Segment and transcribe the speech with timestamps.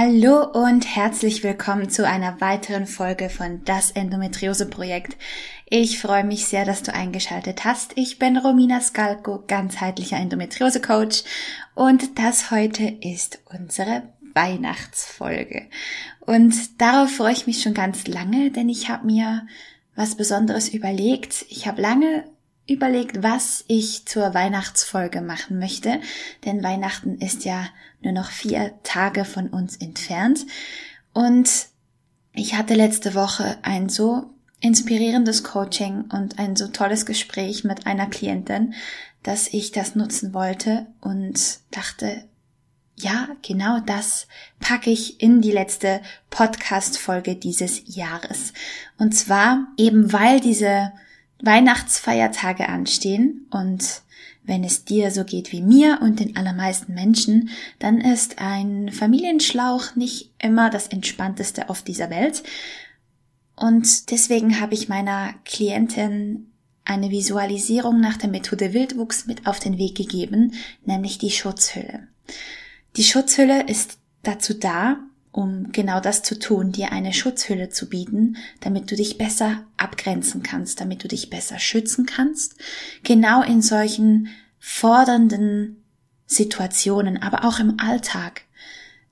[0.00, 5.16] Hallo und herzlich willkommen zu einer weiteren Folge von Das Endometriose Projekt.
[5.68, 7.94] Ich freue mich sehr, dass du eingeschaltet hast.
[7.96, 11.24] Ich bin Romina Skalko, ganzheitlicher Endometriose Coach
[11.74, 15.66] und das heute ist unsere Weihnachtsfolge.
[16.20, 19.48] Und darauf freue ich mich schon ganz lange, denn ich habe mir
[19.96, 21.44] was Besonderes überlegt.
[21.48, 22.22] Ich habe lange
[22.68, 26.00] überlegt, was ich zur Weihnachtsfolge machen möchte,
[26.44, 27.66] denn Weihnachten ist ja
[28.02, 30.46] nur noch vier Tage von uns entfernt.
[31.12, 31.50] Und
[32.32, 38.06] ich hatte letzte Woche ein so inspirierendes Coaching und ein so tolles Gespräch mit einer
[38.06, 38.74] Klientin,
[39.22, 42.24] dass ich das nutzen wollte und dachte,
[42.96, 44.26] ja, genau das
[44.58, 48.52] packe ich in die letzte Podcast-Folge dieses Jahres.
[48.98, 50.92] Und zwar eben weil diese
[51.42, 54.02] Weihnachtsfeiertage anstehen und
[54.48, 59.94] wenn es dir so geht wie mir und den allermeisten Menschen, dann ist ein Familienschlauch
[59.94, 62.42] nicht immer das entspannteste auf dieser Welt.
[63.56, 66.50] Und deswegen habe ich meiner Klientin
[66.84, 70.54] eine Visualisierung nach der Methode Wildwuchs mit auf den Weg gegeben,
[70.86, 72.08] nämlich die Schutzhülle.
[72.96, 75.00] Die Schutzhülle ist dazu da,
[75.38, 80.42] um genau das zu tun, dir eine Schutzhülle zu bieten, damit du dich besser abgrenzen
[80.42, 82.56] kannst, damit du dich besser schützen kannst,
[83.04, 85.84] genau in solchen fordernden
[86.26, 88.42] Situationen, aber auch im Alltag.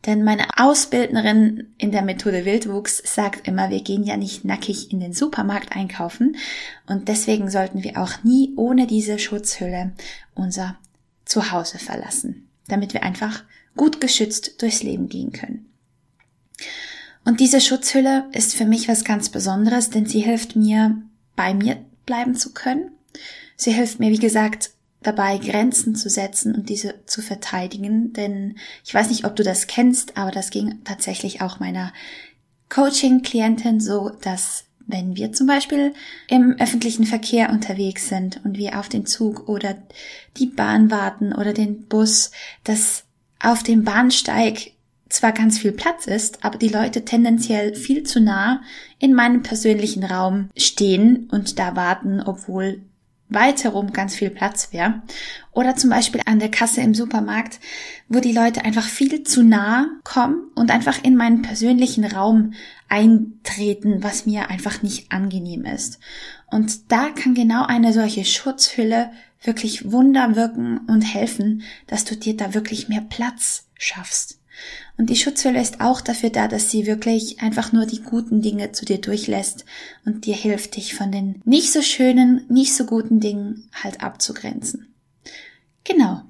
[0.04, 4.98] Denn meine Ausbildnerin in der Methode Wildwuchs sagt immer, wir gehen ja nicht nackig in
[4.98, 6.36] den Supermarkt einkaufen
[6.88, 9.92] und deswegen sollten wir auch nie ohne diese Schutzhülle
[10.34, 10.76] unser
[11.24, 13.44] Zuhause verlassen, damit wir einfach
[13.76, 15.70] gut geschützt durchs Leben gehen können.
[17.24, 20.96] Und diese Schutzhülle ist für mich was ganz Besonderes, denn sie hilft mir,
[21.34, 22.92] bei mir bleiben zu können.
[23.56, 24.70] Sie hilft mir, wie gesagt,
[25.02, 29.66] dabei Grenzen zu setzen und diese zu verteidigen, denn ich weiß nicht, ob du das
[29.66, 31.92] kennst, aber das ging tatsächlich auch meiner
[32.68, 35.94] Coaching-Klientin so, dass wenn wir zum Beispiel
[36.28, 39.76] im öffentlichen Verkehr unterwegs sind und wir auf den Zug oder
[40.36, 42.30] die Bahn warten oder den Bus,
[42.64, 43.04] dass
[43.40, 44.72] auf dem Bahnsteig
[45.08, 48.62] zwar ganz viel Platz ist, aber die Leute tendenziell viel zu nah
[48.98, 52.82] in meinem persönlichen Raum stehen und da warten, obwohl
[53.28, 55.02] weit herum ganz viel Platz wäre.
[55.52, 57.58] Oder zum Beispiel an der Kasse im Supermarkt,
[58.08, 62.52] wo die Leute einfach viel zu nah kommen und einfach in meinen persönlichen Raum
[62.88, 65.98] eintreten, was mir einfach nicht angenehm ist.
[66.50, 69.10] Und da kann genau eine solche Schutzhülle
[69.42, 74.40] wirklich Wunder wirken und helfen, dass du dir da wirklich mehr Platz schaffst.
[74.96, 78.72] Und die Schutzhülle ist auch dafür da, dass sie wirklich einfach nur die guten Dinge
[78.72, 79.64] zu dir durchlässt
[80.04, 84.94] und dir hilft, dich von den nicht so schönen, nicht so guten Dingen halt abzugrenzen.
[85.84, 86.22] Genau.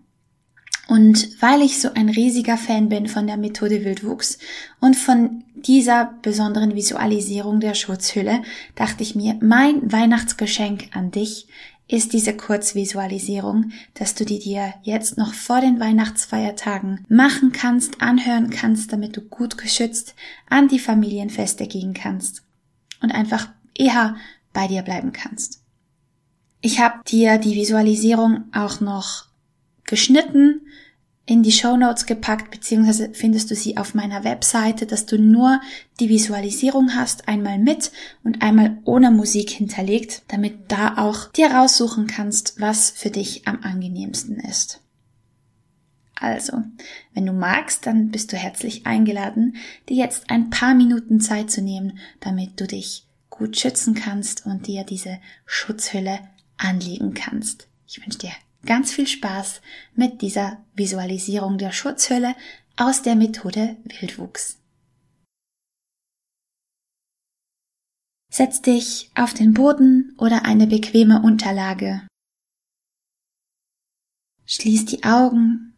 [0.89, 4.39] Und weil ich so ein riesiger Fan bin von der Methode Wildwuchs
[4.81, 8.43] und von dieser besonderen Visualisierung der Schutzhülle,
[8.77, 11.49] dachte ich mir, mein Weihnachtsgeschenk an dich
[11.89, 18.51] ist diese Kurzvisualisierung, dass du die dir jetzt noch vor den Weihnachtsfeiertagen machen kannst, anhören
[18.51, 20.15] kannst, damit du gut geschützt
[20.49, 22.43] an die Familienfeste gehen kannst
[23.01, 24.17] und einfach eher
[24.53, 25.63] bei dir bleiben kannst.
[26.61, 29.27] Ich habe dir die Visualisierung auch noch
[29.85, 30.63] geschnitten
[31.27, 35.61] in die Show Notes gepackt, beziehungsweise findest du sie auf meiner Webseite, dass du nur
[35.99, 37.91] die Visualisierung hast, einmal mit
[38.23, 43.61] und einmal ohne Musik hinterlegt, damit da auch dir raussuchen kannst, was für dich am
[43.63, 44.81] angenehmsten ist.
[46.15, 46.63] Also,
[47.13, 49.57] wenn du magst, dann bist du herzlich eingeladen,
[49.89, 54.67] dir jetzt ein paar Minuten Zeit zu nehmen, damit du dich gut schützen kannst und
[54.67, 56.21] dir diese Schutzhülle
[56.57, 57.69] anlegen kannst.
[57.87, 58.33] Ich wünsche dir
[58.67, 59.61] ganz viel Spaß
[59.95, 62.35] mit dieser Visualisierung der Schutzhülle
[62.77, 64.59] aus der Methode Wildwuchs.
[68.31, 72.07] Setz dich auf den Boden oder eine bequeme Unterlage.
[74.45, 75.75] Schließ die Augen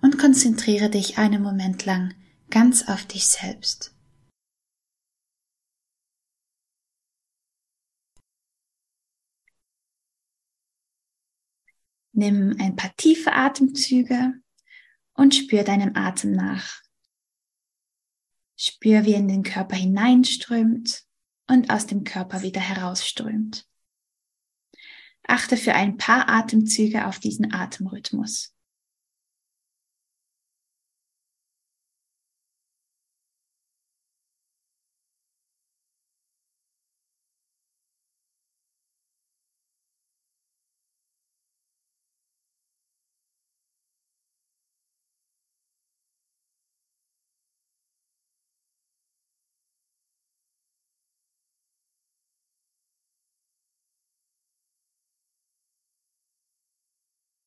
[0.00, 2.14] und konzentriere dich einen Moment lang
[2.50, 3.94] ganz auf dich selbst.
[12.22, 14.34] Nimm ein paar tiefe Atemzüge
[15.14, 16.80] und spür deinem Atem nach.
[18.54, 21.02] Spür, wie er in den Körper hineinströmt
[21.48, 23.66] und aus dem Körper wieder herausströmt.
[25.26, 28.51] Achte für ein paar Atemzüge auf diesen Atemrhythmus.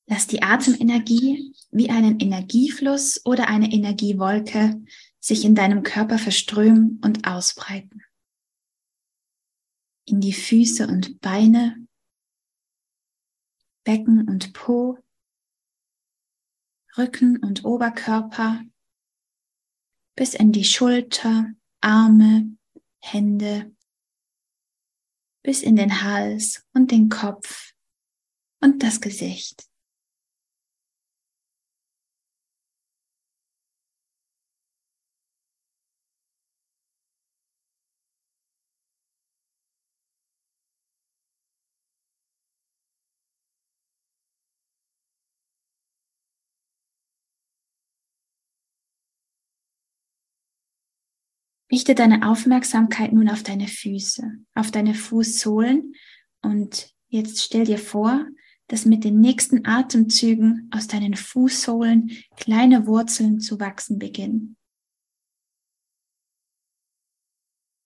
[0.07, 4.81] Lass die Atemenergie wie einen Energiefluss oder eine Energiewolke
[5.19, 8.04] sich in deinem Körper verströmen und ausbreiten.
[10.06, 11.88] In die Füße und Beine,
[13.84, 15.00] Becken und Po,
[16.96, 18.63] Rücken und Oberkörper,
[20.16, 22.56] bis in die Schulter, Arme,
[23.00, 23.75] Hände,
[25.42, 27.74] bis in den Hals und den Kopf
[28.62, 29.68] und das Gesicht.
[51.72, 54.24] Richte deine Aufmerksamkeit nun auf deine Füße,
[54.54, 55.96] auf deine Fußsohlen
[56.42, 58.26] und jetzt stell dir vor,
[58.68, 64.58] dass mit den nächsten Atemzügen aus deinen Fußsohlen kleine Wurzeln zu wachsen beginnen.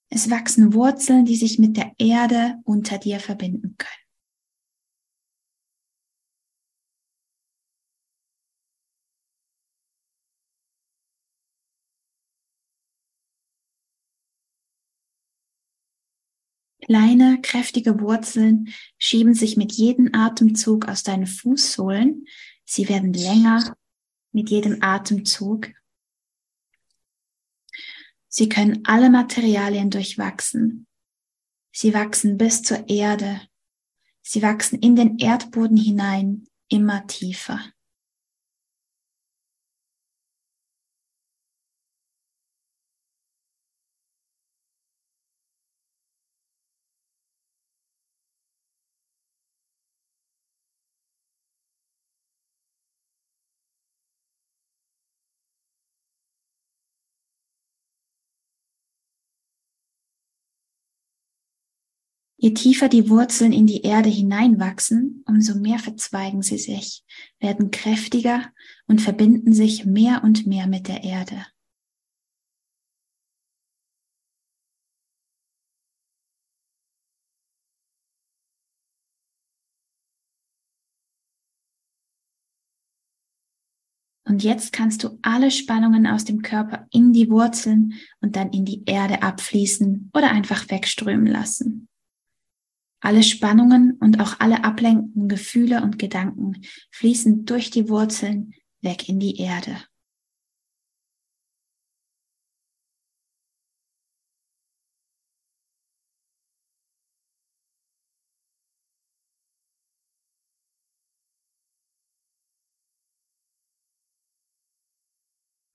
[0.09, 4.08] Es wachsen Wurzeln, die sich mit der Erde unter dir verbinden können.
[16.89, 22.25] Kleine, kräftige Wurzeln schieben sich mit jedem Atemzug aus deinen Fußsohlen.
[22.65, 23.77] Sie werden länger
[24.31, 25.67] mit jedem Atemzug.
[28.27, 30.87] Sie können alle Materialien durchwachsen.
[31.71, 33.39] Sie wachsen bis zur Erde.
[34.23, 37.71] Sie wachsen in den Erdboden hinein, immer tiefer.
[62.41, 67.03] Je tiefer die Wurzeln in die Erde hineinwachsen, umso mehr verzweigen sie sich,
[67.41, 68.45] werden kräftiger
[68.87, 71.45] und verbinden sich mehr und mehr mit der Erde.
[84.23, 88.63] Und jetzt kannst du alle Spannungen aus dem Körper in die Wurzeln und dann in
[88.63, 91.88] die Erde abfließen oder einfach wegströmen lassen.
[93.01, 96.61] Alle Spannungen und auch alle ablenkenden Gefühle und Gedanken
[96.91, 99.77] fließen durch die Wurzeln weg in die Erde.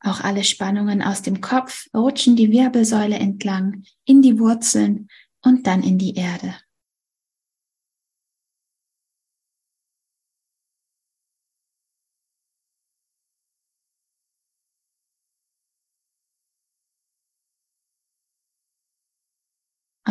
[0.01, 5.09] Auch alle Spannungen aus dem Kopf rutschen die Wirbelsäule entlang in die Wurzeln
[5.43, 6.55] und dann in die Erde.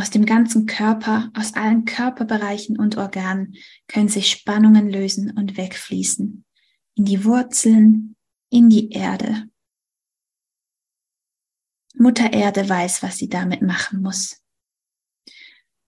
[0.04, 3.56] Aus dem ganzen Körper, aus allen Körperbereichen und Organen
[3.88, 6.44] können sich Spannungen lösen und wegfließen.
[6.96, 8.18] In die Wurzeln,
[8.50, 9.48] in die Erde.
[11.96, 14.44] Mutter Erde weiß, was sie damit machen muss.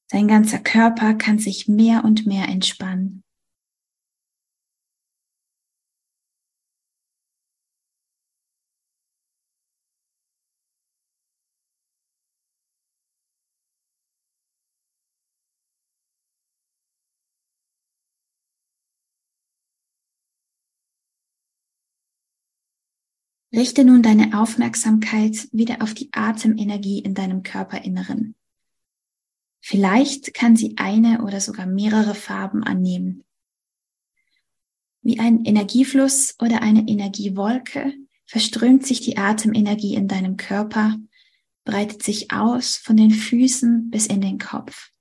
[0.10, 3.25] Sein ganzer Körper kann sich mehr und mehr entspannen.
[23.56, 28.36] Richte nun deine Aufmerksamkeit wieder auf die Atemenergie in deinem Körperinneren.
[29.62, 33.24] Vielleicht kann sie eine oder sogar mehrere Farben annehmen.
[35.02, 37.94] Wie ein Energiefluss oder eine Energiewolke
[38.26, 40.98] verströmt sich die Atemenergie in deinem Körper
[41.64, 44.92] breitet sich aus von den Füßen bis in den Kopf.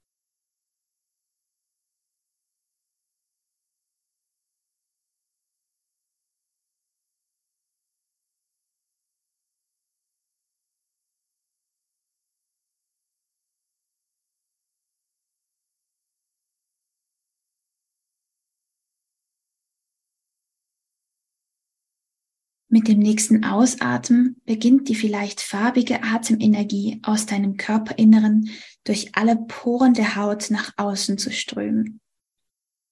[22.74, 28.50] Mit dem nächsten Ausatmen beginnt die vielleicht farbige Atemenergie aus deinem Körperinneren
[28.82, 32.00] durch alle Poren der Haut nach außen zu strömen.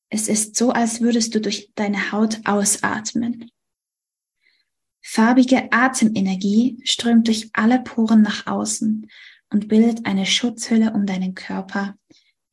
[0.08, 3.50] Es ist so, als würdest du durch deine Haut ausatmen.
[5.00, 9.10] Farbige Atemenergie strömt durch alle Poren nach außen
[9.50, 11.96] und bildet eine Schutzhülle um deinen Körper,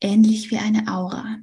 [0.00, 1.38] ähnlich wie eine Aura.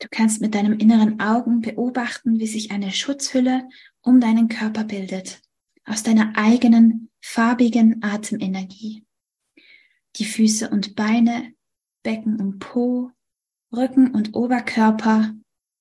[0.00, 3.68] Du kannst mit deinem inneren Augen beobachten, wie sich eine Schutzhülle
[4.00, 5.42] um deinen Körper bildet,
[5.84, 9.04] aus deiner eigenen farbigen Atemenergie.
[10.16, 11.52] Die Füße und Beine,
[12.02, 13.12] Becken und Po,
[13.72, 15.34] Rücken und Oberkörper,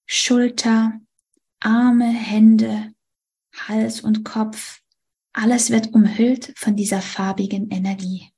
[0.05, 0.99] Schulter,
[1.61, 2.93] Arme, Hände,
[3.55, 4.81] Hals und Kopf,
[5.31, 8.31] alles wird umhüllt von dieser farbigen Energie.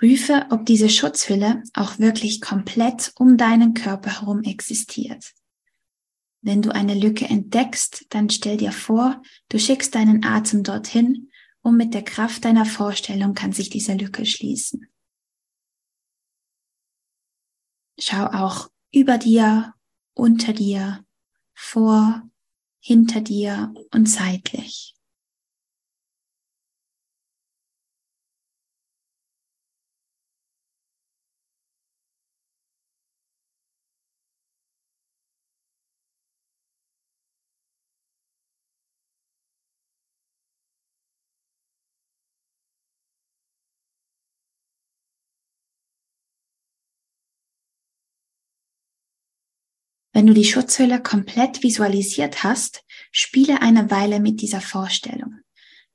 [0.00, 5.34] Prüfe, ob diese Schutzhülle auch wirklich komplett um deinen Körper herum existiert.
[6.40, 11.30] Wenn du eine Lücke entdeckst, dann stell dir vor, du schickst deinen Atem dorthin
[11.60, 14.88] und mit der Kraft deiner Vorstellung kann sich diese Lücke schließen.
[17.98, 19.74] Schau auch über dir,
[20.14, 21.04] unter dir,
[21.52, 22.22] vor,
[22.80, 24.96] hinter dir und seitlich.
[50.20, 55.40] Wenn du die Schutzhülle komplett visualisiert hast, spiele eine Weile mit dieser Vorstellung.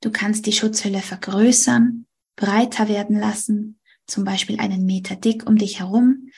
[0.00, 5.78] Du kannst die Schutzhülle vergrößern, breiter werden lassen, zum Beispiel einen Meter dick um dich
[5.78, 6.28] herum,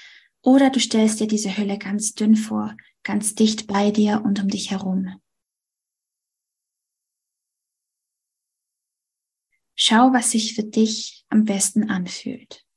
[0.43, 4.49] oder du stellst dir diese Hülle ganz dünn vor, ganz dicht bei dir und um
[4.49, 5.19] dich herum.
[9.77, 12.68] Schau, was sich für dich am besten anfühlt.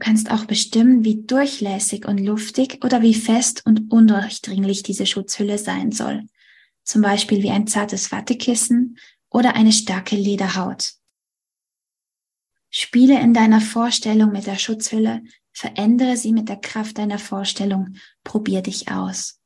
[0.00, 5.92] Kannst auch bestimmen, wie durchlässig und luftig oder wie fest und undurchdringlich diese Schutzhülle sein
[5.92, 6.24] soll.
[6.82, 8.98] Zum Beispiel wie ein zartes Wattekissen
[9.30, 10.94] oder eine starke Lederhaut.
[12.70, 18.62] Spiele in deiner Vorstellung mit der Schutzhülle, verändere sie mit der Kraft deiner Vorstellung, probier
[18.62, 19.39] dich aus.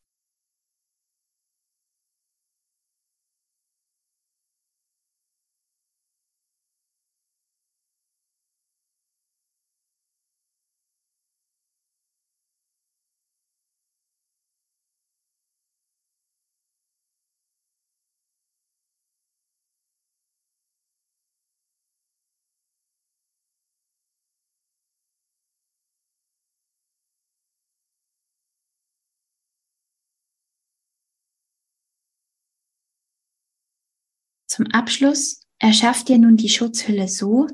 [34.54, 37.48] Zum Abschluss erschaff dir nun die Schutzhülle so,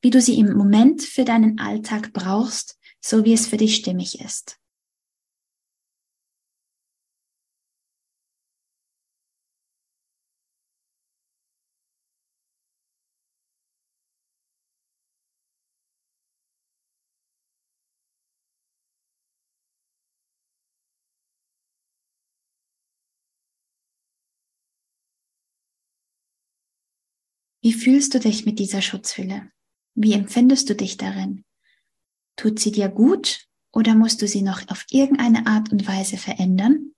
[0.00, 4.20] wie du sie im Moment für deinen Alltag brauchst, so wie es für dich stimmig
[4.20, 4.56] ist.
[27.64, 29.50] Wie fühlst du dich mit dieser Schutzhülle?
[29.94, 31.46] Wie empfindest du dich darin?
[32.36, 36.93] Tut sie dir gut oder musst du sie noch auf irgendeine Art und Weise verändern?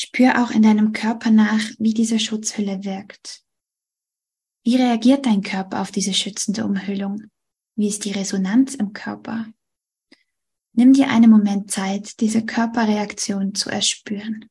[0.00, 3.42] Spür auch in deinem Körper nach, wie diese Schutzhülle wirkt.
[4.62, 7.24] Wie reagiert dein Körper auf diese schützende Umhüllung?
[7.74, 9.48] Wie ist die Resonanz im Körper?
[10.72, 14.48] Nimm dir einen Moment Zeit, diese Körperreaktion zu erspüren.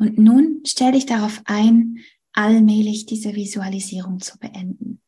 [0.00, 1.98] Und nun stell dich darauf ein,
[2.32, 5.02] allmählich diese Visualisierung zu beenden.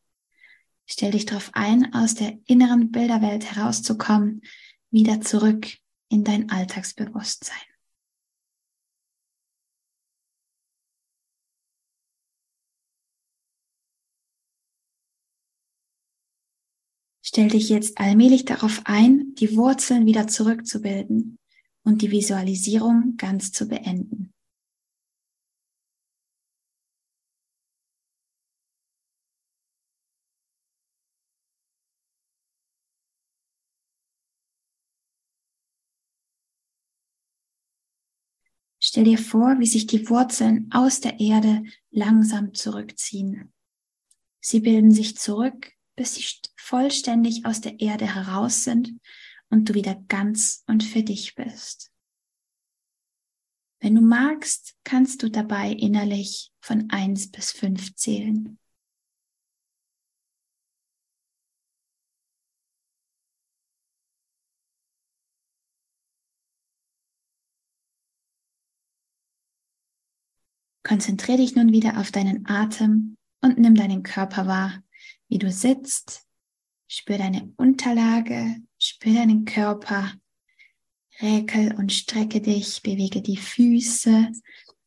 [0.85, 4.43] Stell dich darauf ein, aus der inneren Bilderwelt herauszukommen,
[4.91, 5.65] wieder zurück
[6.09, 7.57] in dein Alltagsbewusstsein.
[17.23, 21.39] Stell dich jetzt allmählich darauf ein, die Wurzeln wieder zurückzubilden
[21.83, 24.33] und die Visualisierung ganz zu beenden.
[38.93, 43.51] Stell dir vor, wie sich die Wurzeln aus der Erde langsam zurückziehen.
[44.39, 46.23] Sie bilden sich zurück, bis sie
[46.57, 48.93] vollständig aus der Erde heraus sind
[49.49, 51.91] und du wieder ganz und für dich bist.
[53.79, 58.59] Wenn du magst, kannst du dabei innerlich von eins bis fünf zählen.
[70.83, 74.83] Konzentriere dich nun wieder auf deinen Atem und nimm deinen Körper wahr,
[75.29, 76.25] wie du sitzt.
[76.87, 80.13] Spür deine Unterlage, spür deinen Körper.
[81.21, 84.31] Räkel und strecke dich, bewege die Füße,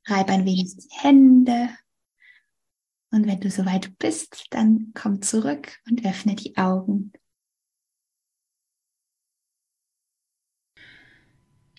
[0.06, 1.70] reibe ein wenig die Hände.
[3.10, 7.12] Und wenn du soweit bist, dann komm zurück und öffne die Augen.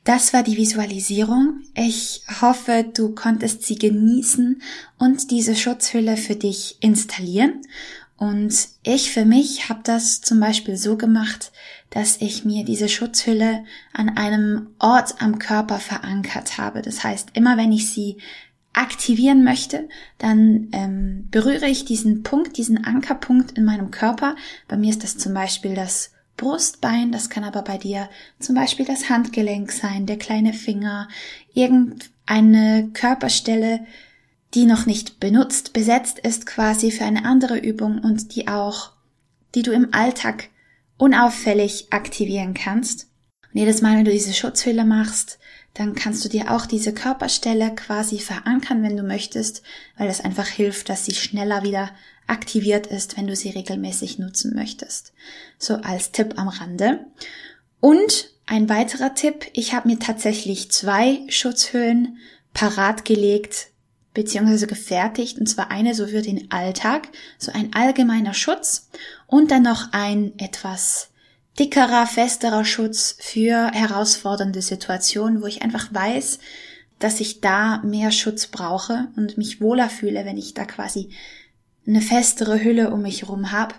[0.08, 1.64] Das war die Visualisierung.
[1.76, 4.62] Ich hoffe, du konntest sie genießen
[4.98, 7.62] und diese Schutzhülle für dich installieren.
[8.16, 11.52] Und ich für mich habe das zum Beispiel so gemacht,
[11.90, 16.82] dass ich mir diese Schutzhülle an einem Ort am Körper verankert habe.
[16.82, 18.16] Das heißt, immer wenn ich sie
[18.72, 19.90] aktivieren möchte,
[20.20, 24.38] dann ähm, berühre ich diesen Punkt, diesen Ankerpunkt in meinem Körper.
[24.70, 28.86] Bei mir ist das zum Beispiel das Brustbein, das kann aber bei dir zum Beispiel
[28.86, 31.10] das Handgelenk sein, der kleine Finger,
[31.54, 33.86] irgendeine Körperstelle,
[34.54, 38.94] die noch nicht benutzt, besetzt ist quasi für eine andere Übung und die auch,
[39.56, 40.50] die du im Alltag
[40.98, 43.08] unauffällig aktivieren kannst.
[43.54, 45.40] Und jedes Mal, wenn du diese Schutzhülle machst,
[45.74, 49.62] dann kannst du dir auch diese Körperstelle quasi verankern, wenn du möchtest,
[49.98, 51.92] weil das einfach hilft, dass sie schneller wieder
[52.28, 55.14] aktiviert ist, wenn du sie regelmäßig nutzen möchtest.
[55.58, 57.06] So als Tipp am Rande.
[57.80, 62.18] Und ein weiterer Tipp, ich habe mir tatsächlich zwei Schutzhüllen
[62.54, 63.68] parat gelegt
[64.14, 68.90] beziehungsweise gefertigt, und zwar eine so für den Alltag, so ein allgemeiner Schutz
[69.28, 71.10] und dann noch ein etwas
[71.60, 76.40] dickerer, festerer Schutz für herausfordernde Situationen, wo ich einfach weiß,
[76.98, 81.10] dass ich da mehr Schutz brauche und mich wohler fühle, wenn ich da quasi
[81.88, 83.76] eine festere Hülle um mich herum habe.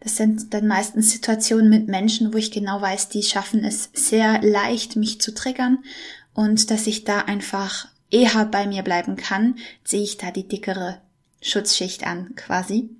[0.00, 4.42] Das sind dann meistens Situationen mit Menschen, wo ich genau weiß, die schaffen es sehr
[4.42, 5.78] leicht, mich zu triggern
[6.34, 11.00] und dass ich da einfach eher bei mir bleiben kann, ziehe ich da die dickere
[11.40, 12.90] Schutzschicht an quasi.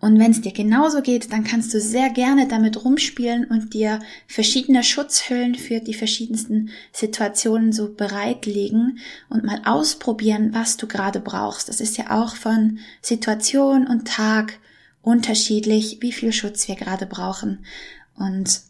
[0.00, 4.00] Und wenn es dir genauso geht, dann kannst du sehr gerne damit rumspielen und dir
[4.26, 11.68] verschiedene Schutzhüllen für die verschiedensten Situationen so bereitlegen und mal ausprobieren, was du gerade brauchst.
[11.68, 14.58] Das ist ja auch von Situation und Tag
[15.02, 17.66] unterschiedlich, wie viel Schutz wir gerade brauchen.
[18.14, 18.62] Und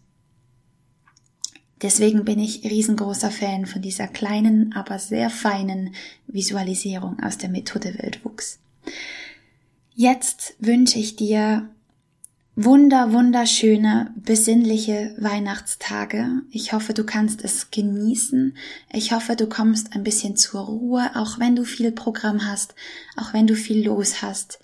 [1.80, 5.94] deswegen bin ich riesengroßer Fan von dieser kleinen, aber sehr feinen
[6.26, 8.58] Visualisierung aus der Methode Wildwuchs.
[9.94, 11.68] Jetzt wünsche ich dir
[12.56, 16.26] wunder, wunderschöne, besinnliche Weihnachtstage.
[16.50, 18.56] Ich hoffe, du kannst es genießen.
[18.92, 22.74] Ich hoffe, du kommst ein bisschen zur Ruhe, auch wenn du viel Programm hast,
[23.16, 24.58] auch wenn du viel los hast.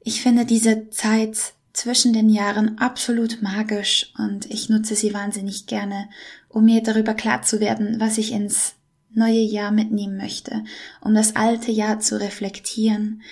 [0.00, 1.36] Ich finde diese Zeit
[1.72, 6.08] zwischen den Jahren absolut magisch und ich nutze sie wahnsinnig gerne,
[6.48, 8.74] um mir darüber klar zu werden, was ich ins
[9.10, 10.64] neue Jahr mitnehmen möchte,
[11.00, 13.22] um das alte Jahr zu reflektieren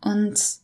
[0.00, 0.63] und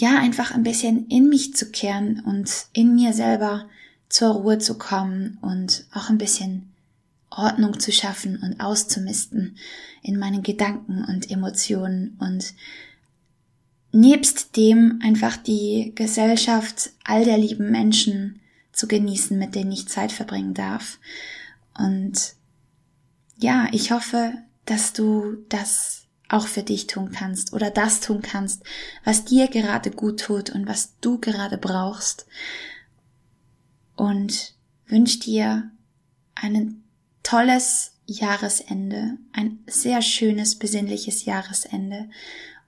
[0.00, 3.68] ja, einfach ein bisschen in mich zu kehren und in mir selber
[4.08, 6.72] zur Ruhe zu kommen und auch ein bisschen
[7.30, 9.56] Ordnung zu schaffen und auszumisten
[10.02, 12.54] in meinen Gedanken und Emotionen und
[13.92, 18.40] nebst dem einfach die Gesellschaft all der lieben Menschen
[18.72, 20.98] zu genießen, mit denen ich Zeit verbringen darf.
[21.78, 22.34] Und
[23.38, 26.03] ja, ich hoffe, dass du das
[26.34, 28.64] auch für dich tun kannst oder das tun kannst,
[29.04, 32.26] was dir gerade gut tut und was du gerade brauchst.
[33.94, 34.54] Und
[34.86, 35.70] wünsche dir
[36.34, 36.82] ein
[37.22, 42.10] tolles Jahresende, ein sehr schönes, besinnliches Jahresende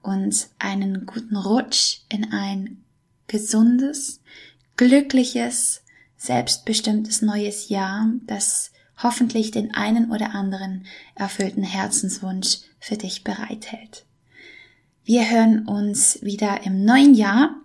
[0.01, 2.83] und einen guten Rutsch in ein
[3.27, 4.21] gesundes,
[4.77, 5.81] glückliches,
[6.15, 8.71] selbstbestimmtes neues Jahr, das
[9.03, 14.05] hoffentlich den einen oder anderen erfüllten Herzenswunsch für dich bereithält.
[15.03, 17.55] Wir hören uns wieder im neuen Jahr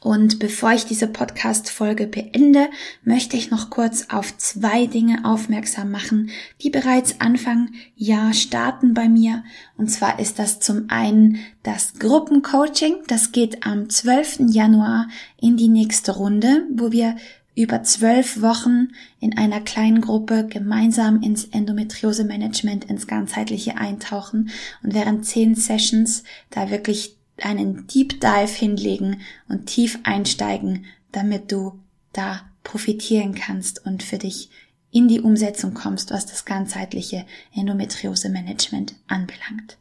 [0.00, 2.68] und bevor ich diese Podcast-Folge beende,
[3.02, 6.30] möchte ich noch kurz auf zwei Dinge aufmerksam machen,
[6.62, 9.42] die bereits Anfang Jahr starten bei mir.
[9.76, 12.98] Und zwar ist das zum einen das Gruppencoaching.
[13.08, 14.50] Das geht am 12.
[14.50, 15.08] Januar
[15.40, 17.16] in die nächste Runde, wo wir
[17.56, 18.88] über zwölf Wochen
[19.18, 24.50] in einer kleinen Gruppe gemeinsam ins Endometriose-Management, ins ganzheitliche eintauchen
[24.82, 31.80] und während zehn Sessions da wirklich einen Deep Dive hinlegen und tief einsteigen, damit du
[32.12, 34.50] da profitieren kannst und für dich
[34.90, 39.78] in die Umsetzung kommst, was das ganzheitliche Endometriose-Management anbelangt.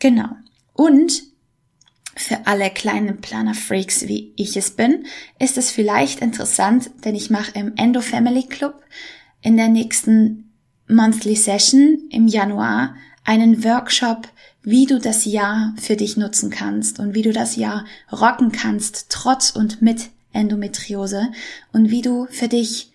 [0.00, 0.28] Genau.
[0.74, 1.22] Und
[2.16, 5.04] für alle kleinen Planer-Freaks, wie ich es bin,
[5.38, 8.82] ist es vielleicht interessant, denn ich mache im Endo Family Club
[9.42, 10.52] in der nächsten
[10.88, 14.28] Monthly Session im Januar einen Workshop,
[14.62, 19.06] wie du das Jahr für dich nutzen kannst und wie du das Jahr rocken kannst,
[19.10, 21.30] trotz und mit Endometriose
[21.72, 22.93] und wie du für dich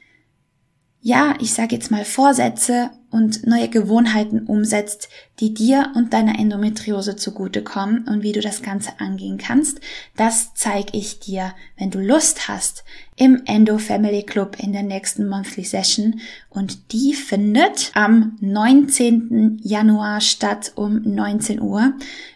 [1.02, 5.08] ja, ich sage jetzt mal Vorsätze und neue Gewohnheiten umsetzt,
[5.40, 9.80] die dir und deiner Endometriose zugutekommen und wie du das Ganze angehen kannst,
[10.18, 12.84] das zeige ich dir, wenn du Lust hast,
[13.16, 19.62] im Endo Family Club in der nächsten Monthly Session und die findet am 19.
[19.64, 21.94] Januar statt um 19 Uhr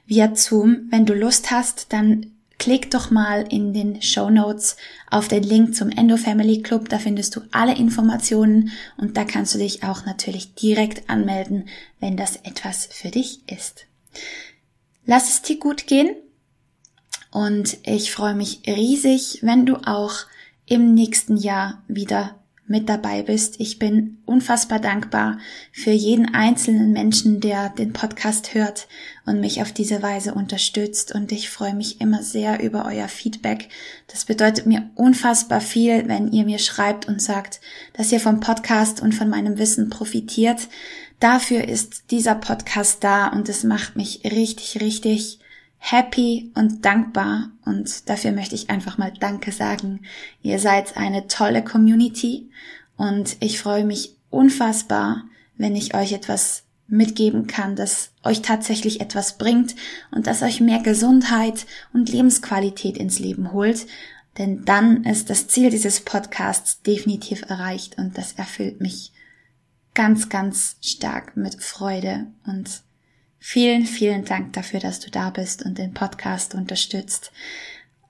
[0.08, 0.88] via Zoom.
[0.90, 2.33] Wenn du Lust hast, dann
[2.64, 4.78] klick doch mal in den Show Notes
[5.12, 6.88] auf den Link zum Endo Family Club.
[6.88, 11.68] Da findest du alle Informationen und da kannst du dich auch natürlich direkt anmelden,
[12.00, 13.86] wenn das etwas für dich ist.
[15.06, 16.16] Lass es dir gut gehen
[17.32, 20.14] und ich freue mich riesig, wenn du auch
[20.66, 23.60] im nächsten Jahr wieder mit dabei bist.
[23.60, 25.38] Ich bin unfassbar dankbar
[25.72, 28.88] für jeden einzelnen Menschen, der den Podcast hört
[29.26, 31.14] und mich auf diese Weise unterstützt.
[31.14, 33.70] Und ich freue mich immer sehr über euer Feedback.
[34.08, 37.60] Das bedeutet mir unfassbar viel, wenn ihr mir schreibt und sagt,
[37.94, 40.68] dass ihr vom Podcast und von meinem Wissen profitiert.
[41.20, 45.40] Dafür ist dieser Podcast da und es macht mich richtig, richtig
[45.86, 50.00] happy und dankbar und dafür möchte ich einfach mal Danke sagen.
[50.42, 52.50] Ihr seid eine tolle Community
[52.96, 55.26] und ich freue mich unfassbar,
[55.58, 59.76] wenn ich euch etwas mitgeben kann, das euch tatsächlich etwas bringt
[60.12, 63.86] und das euch mehr Gesundheit und Lebensqualität ins Leben holt.
[64.38, 69.12] Denn dann ist das Ziel dieses Podcasts definitiv erreicht und das erfüllt mich
[69.94, 72.84] ganz, ganz stark mit Freude und
[73.46, 77.34] Vielen, vielen Dank dafür, dass du da bist und den Podcast unterstützt.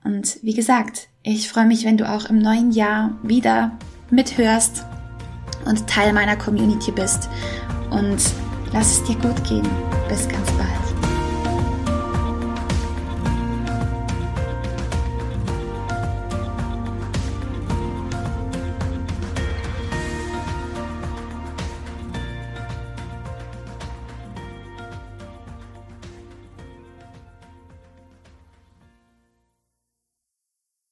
[0.04, 3.76] Und wie gesagt, ich freue mich, wenn du auch im neuen Jahr wieder
[4.10, 4.84] mithörst
[5.64, 7.28] und Teil meiner Community bist.
[7.90, 8.22] Und
[8.72, 9.68] lass es dir gut gehen.
[10.08, 10.83] Bis ganz bald.